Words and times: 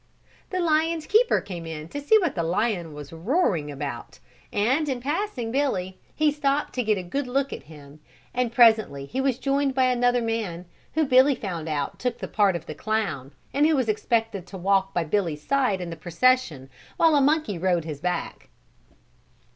The 0.49 0.59
lion's 0.59 1.05
keeper 1.05 1.41
came 1.41 1.67
in 1.67 1.87
to 1.89 2.01
see 2.01 2.17
what 2.17 2.33
the 2.33 2.41
lion 2.41 2.93
was 2.95 3.13
roaring 3.13 3.69
about 3.69 4.17
and 4.51 4.89
in 4.89 4.99
passing 4.99 5.51
Billy 5.51 5.99
he 6.15 6.31
stopped 6.31 6.73
to 6.73 6.83
get 6.83 6.97
a 6.97 7.03
good 7.03 7.27
look 7.27 7.53
at 7.53 7.61
him, 7.69 7.99
and 8.33 8.51
presently 8.51 9.05
he 9.05 9.21
was 9.21 9.37
joined 9.37 9.75
by 9.75 9.83
another 9.85 10.23
man, 10.23 10.65
who 10.95 11.05
Billy 11.05 11.35
found 11.35 11.69
out 11.69 11.99
took 11.99 12.17
the 12.17 12.27
part 12.27 12.55
of 12.55 12.65
the 12.65 12.73
clown 12.73 13.31
and 13.53 13.67
who 13.67 13.75
was 13.75 13.87
expected 13.87 14.47
to 14.47 14.57
walk 14.57 14.91
by 14.91 15.03
Billy's 15.03 15.43
side 15.45 15.79
in 15.79 15.91
the 15.91 15.95
procession 15.95 16.71
while 16.97 17.13
a 17.15 17.21
monkey 17.21 17.59
rode 17.59 17.85
his 17.85 17.99
back. 18.01 18.49